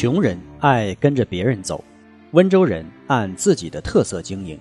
[0.00, 1.82] 穷人爱跟着别人走。
[2.30, 4.56] 温州人按自己的特色经营，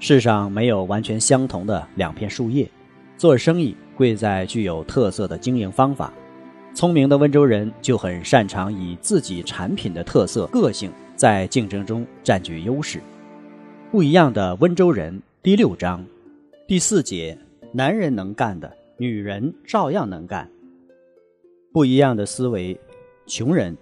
[0.00, 2.68] 世上没有完全相同的两片树叶，
[3.16, 6.12] 做生意贵在具有特色的经营方法。
[6.74, 13.00] 聪明的温州人就很擅长以自己产品的特色、个性在竞争中占据优势。
[13.92, 16.04] 不一样的温州人第六章
[16.66, 17.38] 第四节：
[17.70, 20.50] 男人能干的，女人照样能干。
[21.72, 22.76] 不一样的思维，
[23.24, 23.76] 穷人，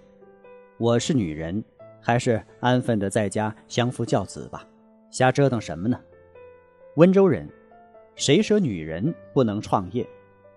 [0.77, 1.63] 我是女人。
[1.99, 4.65] 还是安分的在家相夫教子吧，
[5.11, 5.99] 瞎折腾什么呢？
[6.95, 7.49] 温州人，
[8.15, 10.07] 谁说女人不能创业？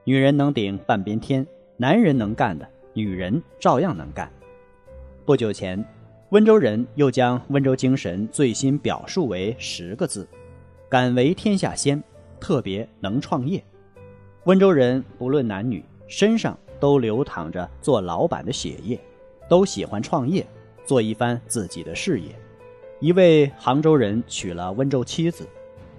[0.04, 1.44] 女人能顶半边天，
[1.76, 4.30] 男人能干的，女人照样能干。
[5.24, 5.84] 不久前，
[6.28, 10.28] 温州人又将温州精神最新表述为十个字：
[10.88, 12.00] 敢为天下先，
[12.38, 13.60] 特别能创业。
[14.44, 19.00] 温州人不论男女，身上都流淌着做老板的血液，
[19.50, 20.46] 都喜欢创业。
[20.86, 22.34] 做一番自己的事业。
[22.98, 25.46] 一位杭州人娶了温州妻子，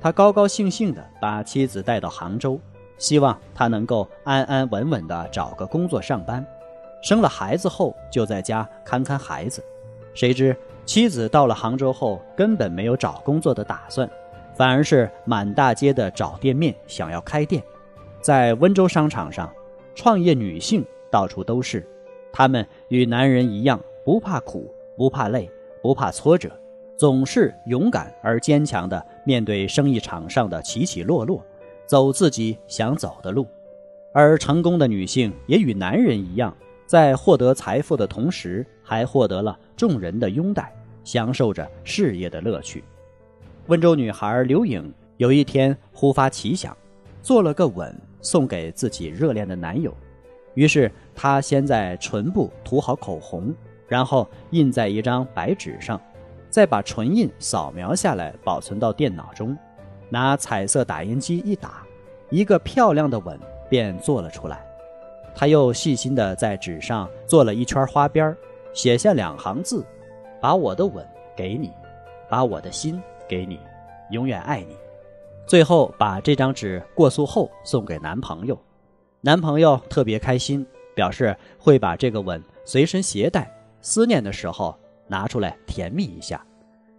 [0.02, 2.60] 他高高兴兴地把妻子带到杭州，
[2.98, 6.46] 希望她能够安安稳稳地找个工作上班。
[7.02, 9.64] 生了孩子后，就在家看看孩子。
[10.14, 10.54] 谁知
[10.86, 14.10] 妻子到了杭州后，根本没有找工作的打算，
[14.54, 17.64] 反而是满大街的找店面，想要开店。
[18.20, 19.50] 在温州商场上，
[19.96, 21.88] 创业女性到处都是，
[22.32, 24.74] 她们与男人一样，不怕苦。
[24.98, 25.50] 不怕累，
[25.82, 26.52] 不怕挫折，
[26.96, 31.44] 总是勇敢而坚强地面对生意场上的起起落落，
[31.88, 33.48] 走自己想走的路。
[34.14, 36.56] 而成功的女性也与男人一样，
[36.86, 40.72] 在获得财富的同时，还获得了众人的拥戴，
[41.04, 42.84] 享受着事业的乐趣。
[43.68, 46.78] 温州女孩刘颖有一天忽发奇想，
[47.24, 49.96] 做了个吻送给自己热恋的男友，
[50.54, 53.54] 于是她先在唇部涂好口红。
[53.88, 56.00] 然后印在一张白纸上，
[56.50, 59.58] 再把唇印扫描下来，保存到电脑中，
[60.08, 61.86] 拿彩色打印机一打，
[62.30, 63.38] 一个漂亮的吻
[63.70, 64.66] 便做了出来。
[65.36, 68.34] 他又细心地在纸上做了一圈花边，
[68.74, 69.86] 写下两行字
[70.40, 71.70] ：“把我的吻给你，
[72.30, 73.60] 把我的心给你，
[74.12, 74.78] 永远爱你。”
[75.46, 78.58] 最后把这张纸过塑后送给男朋友，
[79.24, 80.66] 男朋友特别开心，
[80.96, 83.56] 表示会把这个吻随身携带。
[83.80, 84.76] 思念的时候
[85.08, 86.44] 拿出来甜蜜一下，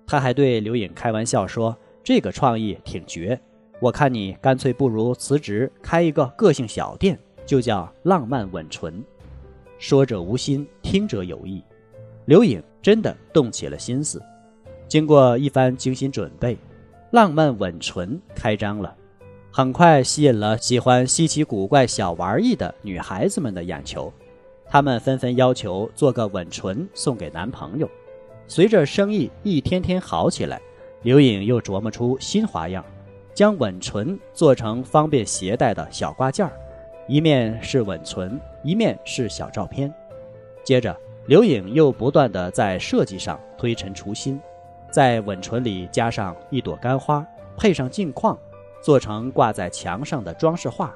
[0.07, 3.41] 他还对刘颖开玩笑说：“这个创意挺绝，
[3.81, 9.03] 我看你干脆不如辞职开一个个性小店，就叫浪漫吻唇。”
[9.79, 11.61] 说者无心，听者有意，
[12.27, 14.23] 刘颖真的动起了心思。
[14.87, 16.57] 经过一番精心准备，
[17.11, 18.97] 浪漫吻唇开张了，
[19.55, 24.11] 很快吸引了喜欢稀奇古怪小玩意的女孩子们的眼球。
[24.67, 27.87] 他们纷纷要求做个吻唇送给男朋友。
[28.49, 30.59] 随着生意一天天好起来，
[31.03, 32.83] 刘颖又琢磨出新花样，
[33.35, 36.53] 将吻唇做成方便携带的小挂件儿，
[37.07, 39.93] 一面是吻唇，一面是小照片。
[40.65, 40.97] 接着，
[41.27, 44.41] 刘颖又不断地在设计上推陈出新，
[44.91, 47.23] 在吻唇里加上一朵干花，
[47.55, 48.39] 配上镜框，
[48.83, 50.95] 做成挂在墙上的装饰画，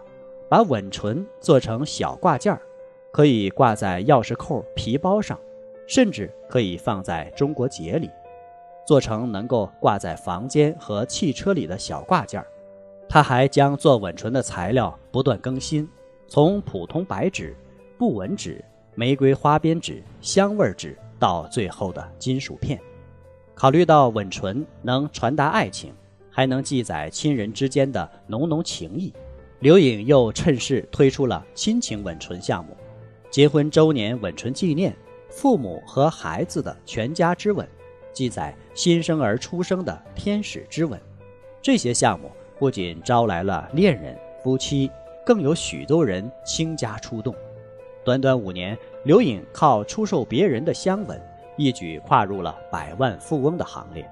[0.48, 2.60] 把吻唇做成小挂件儿。
[3.12, 5.38] 可以挂在钥匙扣、皮包上，
[5.86, 8.10] 甚至可以放在中国结里，
[8.86, 12.46] 做成能够挂在房间和汽车里的小挂件儿。
[13.08, 15.88] 他还将做吻唇的材料不断更新，
[16.26, 17.56] 从普通白纸、
[17.96, 18.62] 布纹纸、
[18.94, 22.78] 玫瑰花边纸、香味纸，到最后的金属片。
[23.55, 25.94] 考虑到吻唇能传达爱情，
[26.37, 29.11] 还能记载亲人之间的浓浓情谊，
[29.61, 32.77] 刘颖又趁势推出了亲情吻唇项目。
[33.31, 34.94] 结婚周年吻唇纪念，
[35.31, 37.67] 父母和孩子的全家之吻，
[38.12, 41.00] 记载新生儿出生的天使之吻。
[41.62, 44.91] 这些项目不仅招来了恋人、夫妻，
[45.25, 47.35] 更有许多人倾家出动。
[48.05, 51.19] 短短五年，刘颖靠出售别人的香吻，
[51.56, 54.06] 一举跨入了百万富翁的行列。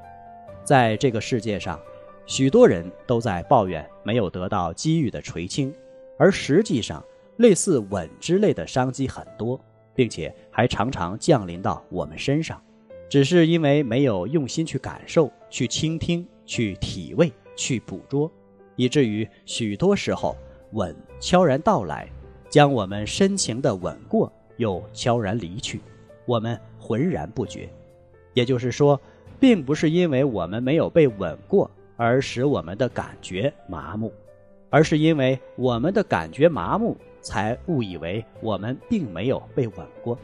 [0.64, 1.78] 在这个世界上，
[2.26, 5.72] 许多人都在抱怨没有得到机遇的垂青，
[6.18, 7.04] 而实际上，
[7.36, 9.60] 类似稳之类的商机很多，
[9.94, 12.62] 并且还常常降临到我们身上，
[13.10, 18.30] 只是因为没有用心去感受、去倾听、去体味、去捕捉，
[18.76, 20.34] 以至于许多时候
[20.72, 22.08] 稳悄然到来，
[22.48, 25.80] 将我们深情的吻过，又悄然离去，
[26.24, 27.68] 我们浑然不觉。
[28.32, 28.98] 也就是说，
[29.38, 31.70] 并不是因为我们没有被吻过
[32.04, 34.12] 而使我们的感觉麻木，
[34.68, 40.18] 而是因为我们的感觉麻木，才误以为我们并没有被吻过。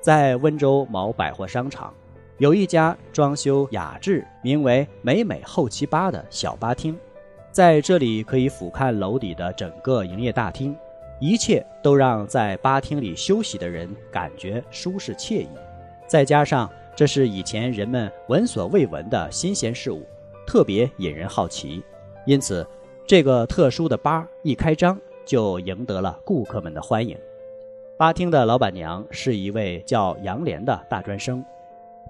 [0.00, 1.94] 在温州某百货商场，
[2.38, 6.98] 有一家装修雅致、名为“美美后七八”的小吧厅，
[7.52, 10.76] 在这里可以俯瞰楼底的整个营业大厅，
[11.20, 15.48] 一切都让在吧厅里休息的人感觉舒适惬意，
[16.08, 16.68] 再加上。
[16.96, 20.02] 这是以前人们闻所未闻的新鲜事物，
[20.46, 21.82] 特别引人好奇，
[22.24, 22.66] 因此
[23.06, 27.18] 这个特殊的吧一开张就赢得了顾客们的欢迎。
[27.98, 31.44] 吧厅的老板娘是一位叫杨莲的大专生，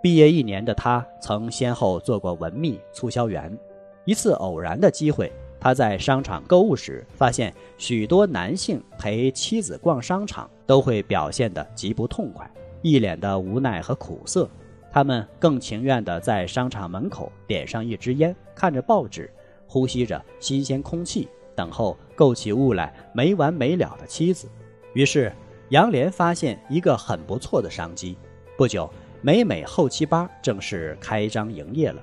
[0.03, 3.57] 毕业一年的她曾先后做过文秘、促销员。
[4.05, 12.49] 一次偶然的机会，他在商场购物时发现，许多男性陪妻子逛商场都会表现得极不痛快，
[12.83, 14.49] 一脸的无奈和苦涩。
[14.97, 19.31] 他们更情愿地在商场门口点上一支烟，看着报纸，
[19.67, 24.49] 呼吸着新鲜空气，等候购起物来没完没了的妻子。
[24.95, 25.31] 于是，
[25.69, 28.17] 杨莲发现一个很不错的商机。
[28.57, 28.91] 不久，
[29.21, 32.03] 美美后期吧正式开张营业了。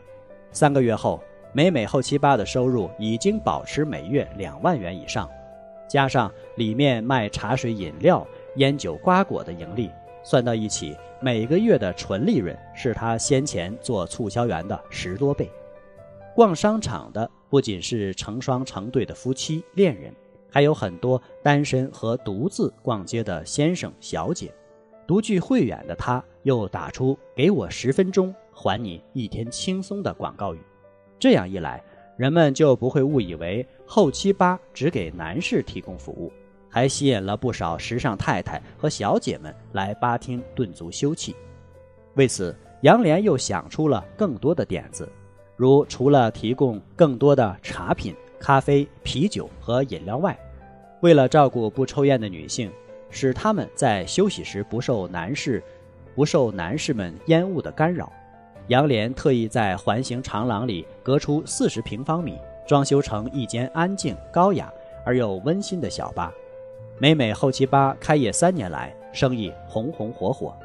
[0.52, 1.20] 三个月后，
[1.52, 5.28] 美美后期吧的收入已经保持每月两万元以上，
[5.88, 8.24] 加上里面卖茶水、饮料、
[8.58, 9.90] 烟酒、瓜果的盈利。
[10.26, 15.50] 算到一起，每个月的纯利润是他先前做促销员的十多倍。
[16.36, 20.14] 逛商场的不仅是成双成对的夫妻恋人，
[20.52, 24.54] 还有很多单身和独自逛街的先生小姐。
[25.08, 30.60] 独具慧眼的他，又打出“给我十分钟，还你一天轻松”的广告语。
[31.18, 31.82] 这样一来，
[32.18, 36.34] 人们就不会误以为后期吧只给男士提供服务。
[36.74, 41.36] 还吸引了不少时尚太太和小姐们来吧厅顿足休憩。
[42.16, 45.08] 为此，杨莲又想出了更多的点子，
[45.56, 50.36] 如除了提供更多的茶品、咖啡、啤酒和饮料外，
[51.02, 52.72] 为了照顾不抽烟的女性，
[53.12, 55.64] 使她们在休息时不受男士
[56.16, 58.12] 不受男士们烟雾的干扰，
[58.70, 62.36] 杨莲特意在环形长廊里隔出四十平方米，
[62.68, 64.74] 装修成一间安静、高雅
[65.06, 66.34] 而又温馨的小吧。
[67.00, 70.56] 美美后期吧开业三年来，生意红红火火。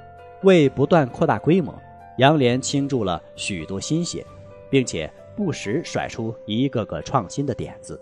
[0.43, 1.75] 为不断扩大规模，
[2.19, 4.25] 杨莲倾注了许多心血，
[4.71, 8.01] 并且不时甩出一个个创新的点子，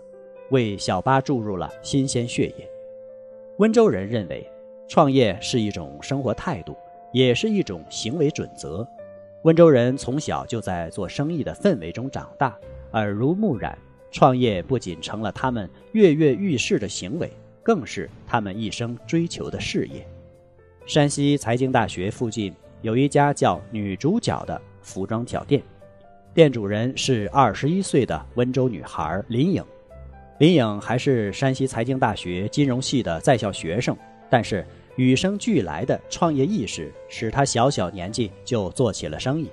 [0.51, 2.69] 为小吧注入了新鲜血液。
[3.57, 4.47] 温州人认为，
[4.87, 6.75] 创业是一种生活态度，
[7.11, 8.87] 也是一种行为准则。
[9.43, 12.55] 温州人从小就在做生意的氛围中长大，
[12.91, 13.75] 耳濡目染，
[14.11, 17.31] 创业不仅成了他们跃跃欲试的行为。
[17.67, 20.07] 更是他们一生追求的事业。
[20.85, 25.61] 山西财经大学附近有一家叫“女主角”的服装小店，
[26.33, 29.61] 店主人是二十一岁的温州女孩林颖。
[30.39, 33.97] 林颖还是山西财经大学金融系的在校学生，
[34.29, 34.65] 但是
[34.95, 39.51] 与生俱来的创业意识使她小小年纪就做起了生意。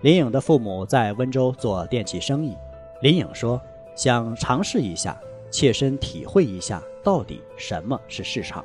[0.00, 2.56] 林颖的父母在温州做电器生意，
[3.00, 3.62] 林颖说
[3.94, 5.16] 想尝试一下。
[5.52, 8.64] 切身体会一下，到底什么是市场？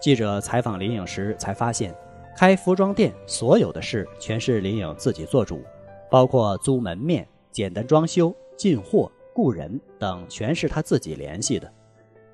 [0.00, 1.94] 记者采访林颖时才发现，
[2.36, 5.62] 开服装店所有的事全是林颖自己做主，
[6.10, 11.72] 包括租门面、简单装修、进货、雇人等，全是他自己联系的。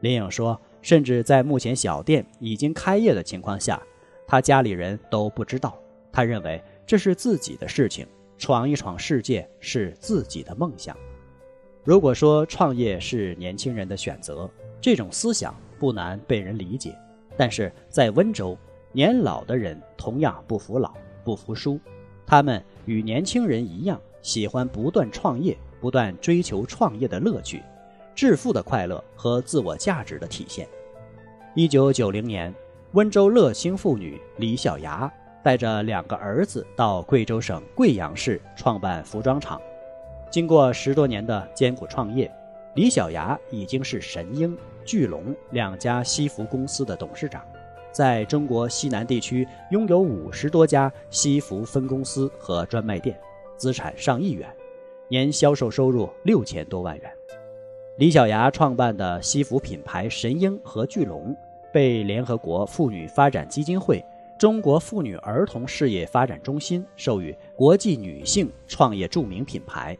[0.00, 3.80] 林颖说，甚至在目前小店已经开业的情况下，
[4.26, 5.78] 他家里人都不知道。
[6.10, 8.06] 他认为这是自己的事情，
[8.38, 10.96] 闯一闯世界是自己的梦想。
[11.84, 14.48] 如果说创业是年轻人的选择，
[14.80, 16.96] 这种思想不难被人理解。
[17.36, 18.56] 但是在温州，
[18.92, 21.80] 年老的人同样不服老、不服输，
[22.24, 27.60] 他们与年轻人一样，喜欢不断创业、不断追求创业的乐趣、
[28.14, 30.68] 致富的快乐和自我价值的体现。
[31.56, 32.54] 一九九零年，
[32.92, 35.12] 温州乐清妇女李小芽
[35.42, 39.60] 带着两个儿子到贵州省贵阳市创办服装厂。
[40.32, 42.32] 经过十多年的艰苦创业，
[42.72, 47.44] 李小牙已经是神鹰、巨龙两家西服公司的董事长，
[47.92, 53.14] 在中国西南地区拥有五十多家西服分公司和专卖店，
[53.58, 54.48] 资产上亿元，
[55.06, 57.12] 年销售收入六千多万元。
[57.98, 61.36] 李小牙创办的西服品牌神鹰和巨龙，
[61.70, 64.02] 被联合国妇女发展基金会、
[64.38, 69.94] 中国妇女儿童事业发展中心授予国际女性创业著名品牌。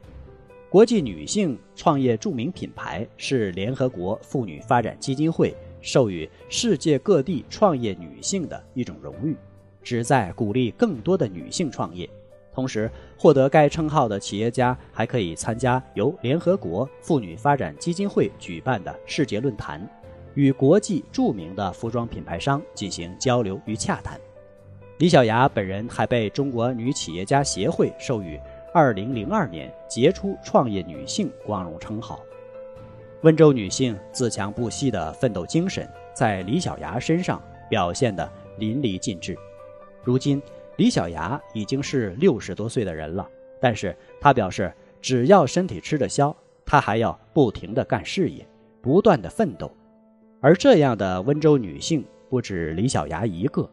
[0.73, 9.37] 国际女性创业著名品牌是联合国妇女发展基金会授予世界各地创业女性的一种荣誉，
[9.83, 12.09] 旨在鼓励更多的女性创业。
[12.55, 19.87] 同时，获得该称号的企业家还可以参加由联合国妇女发展基金会举办的世界论坛，
[20.33, 24.19] 与国际著名的服装品牌商进行交流与洽谈。
[24.97, 28.41] 李小芽本人还被中国女企业家协会授予
[28.73, 32.21] 2002年杰出创业女性光荣称号。
[33.23, 39.37] 温州女性自强不息的奋斗精神，在李小牙身上表现得淋漓尽致。
[40.03, 40.43] 如今。
[40.77, 43.29] 李小牙已经是六十多岁的人了，
[43.61, 48.45] 但是她表示，只要身体吃得消，她还要不停地干事业，
[48.81, 49.71] 不断地奋斗。
[50.41, 53.69] 而这样的温州女性不止李小牙一个，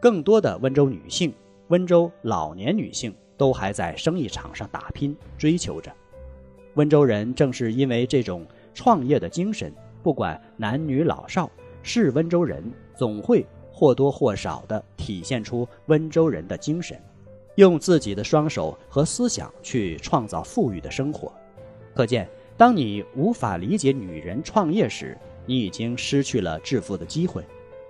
[0.00, 1.32] 更多的温州女性、
[1.68, 5.90] 温州老年女性都还在生意场上打拼，追求着。
[6.74, 11.50] 温州人正是因为这种创业的精神，不管男女老少，
[11.82, 12.62] 是温州人
[12.94, 13.46] 总会。
[13.72, 17.00] 或多或少地体现出温州人的精神，
[17.54, 21.32] 用自己的双手和思想去创造富裕的生活。
[21.94, 22.28] 可见，
[22.58, 25.16] 当你无法理解女人创业时，
[25.46, 27.42] 你已经失去了致富的机会，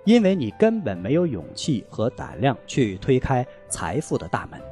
[0.05, 4.70] 因为你根本没有勇气和胆量去推开财富的大门。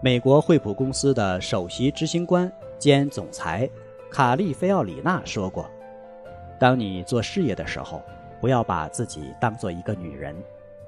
[0.00, 3.68] 美国惠普公司的首席执行官兼总裁
[4.10, 5.68] 卡利菲奥里娜说过
[6.58, 8.02] ：“当你做事业的时候。”
[8.40, 10.34] 不要把自己当做一个女人，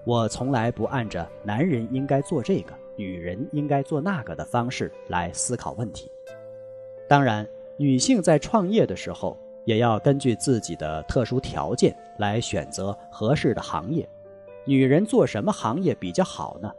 [0.05, 6.11] 我从来不按着男人应该做这个，女人应该做那个的方式来思考问题。
[7.07, 14.09] 当然，女性在创业的时候，也要根据自己的特殊条件来选择合适的行业。
[14.65, 16.73] 女人做什么行业比较好呢？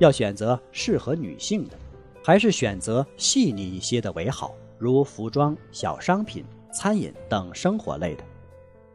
[0.00, 1.76] 要选择适合女性的，
[2.24, 4.54] 还是选择细腻一些的为好？
[4.78, 6.42] 如服装、小商品、
[6.72, 8.24] 餐饮等生活类的。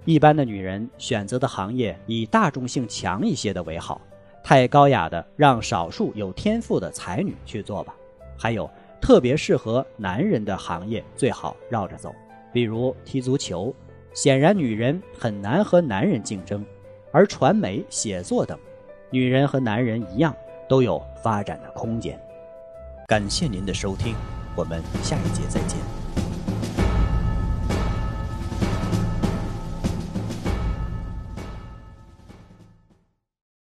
[0.03, 4.01] 一般的女人选择的行业以大众性强一些的为好，
[4.43, 7.95] 太高雅的让少数有天赋的才女去做吧。
[8.35, 8.67] 还有
[8.99, 12.11] 特别适合男人的行业最好绕着走，
[12.51, 13.73] 比如踢足球。
[14.15, 16.65] 显然女人很难和男人竞争，
[17.11, 18.57] 而传媒、写作等，
[19.11, 20.35] 女人和男人一样
[20.67, 22.19] 都有发展的空间。
[23.07, 24.15] 感谢您的收听，
[24.55, 26.04] 我们下一节再见。